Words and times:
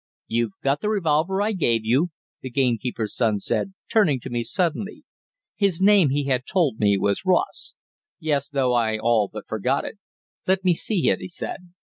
"You've 0.25 0.53
got 0.63 0.81
the 0.81 0.89
revolver 0.89 1.43
I 1.43 1.51
gave 1.51 1.85
you?" 1.85 2.07
the 2.41 2.49
gamekeeper's 2.49 3.15
son 3.15 3.37
said, 3.37 3.75
turning 3.87 4.19
to 4.21 4.31
me 4.31 4.41
suddenly. 4.41 5.03
His 5.55 5.79
name, 5.79 6.09
he 6.09 6.23
had 6.23 6.47
told 6.47 6.79
me, 6.79 6.97
was 6.97 7.23
Ross. 7.23 7.75
"Yes, 8.19 8.49
though 8.49 8.73
I 8.73 8.97
all 8.97 9.29
but 9.31 9.45
forgot 9.47 9.85
it." 9.85 9.99
"Let 10.47 10.65
me 10.65 10.73
see 10.73 11.07
it," 11.09 11.19
he 11.19 11.27
said. 11.27 11.57